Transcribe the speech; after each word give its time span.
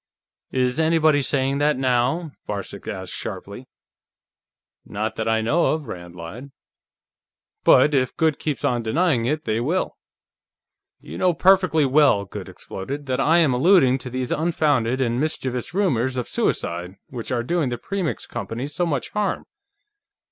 "Is 0.51 0.79
anybody 0.79 1.21
saying 1.21 1.59
that 1.59 1.77
now?" 1.77 2.31
Varcek 2.47 2.87
asked 2.87 3.13
sharply. 3.13 3.67
"Not 4.83 5.15
that 5.15 5.27
I 5.27 5.41
know 5.41 5.73
of," 5.73 5.85
Rand 5.85 6.15
lied. 6.15 6.49
"But 7.63 7.93
if 7.93 8.17
Goode 8.17 8.39
keeps 8.39 8.65
on 8.65 8.81
denying 8.81 9.25
it, 9.25 9.45
they 9.45 9.59
will." 9.61 9.97
"You 11.01 11.19
know 11.19 11.35
perfectly 11.35 11.85
well," 11.85 12.25
Goode 12.25 12.49
exploded, 12.49 13.05
"that 13.05 13.19
I 13.19 13.37
am 13.37 13.53
alluding 13.53 13.99
to 13.99 14.09
these 14.09 14.31
unfounded 14.31 15.01
and 15.01 15.19
mischievous 15.19 15.71
rumors 15.71 16.17
of 16.17 16.27
suicide, 16.27 16.95
which 17.09 17.31
are 17.31 17.43
doing 17.43 17.69
the 17.69 17.77
Premix 17.77 18.25
Company 18.25 18.65
so 18.65 18.87
much 18.87 19.11
harm. 19.11 19.45